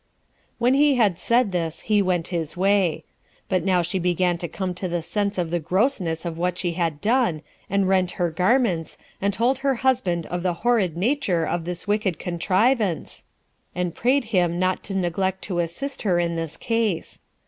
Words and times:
When 0.57 0.73
he 0.73 0.95
had 0.95 1.19
said 1.19 1.51
this, 1.51 1.81
he 1.81 2.01
went 2.01 2.29
his 2.29 2.57
way. 2.57 3.03
But 3.47 3.63
now 3.63 3.83
she 3.83 3.99
began 3.99 4.35
to 4.39 4.47
come 4.47 4.73
to 4.73 4.87
the 4.87 5.03
sense 5.03 5.37
of 5.37 5.51
the 5.51 5.59
grossness 5.59 6.25
of 6.25 6.39
what 6.39 6.57
she 6.57 6.71
had 6.71 6.99
done, 7.01 7.43
and 7.69 7.87
rent 7.87 8.13
her 8.17 8.31
garments, 8.31 8.97
and 9.21 9.31
told 9.31 9.59
her 9.59 9.75
husband 9.85 10.25
of 10.25 10.41
the 10.41 10.55
horrid 10.65 10.97
nature 10.97 11.45
of 11.45 11.65
this 11.65 11.87
wicked 11.87 12.17
contrivance, 12.17 13.25
and 13.75 13.93
prayed 13.93 14.23
him 14.33 14.57
not 14.57 14.81
to 14.85 14.95
neglect 14.95 15.43
to 15.43 15.59
assist 15.59 16.01
her 16.01 16.17
in 16.17 16.35
this 16.35 16.57
case. 16.57 17.21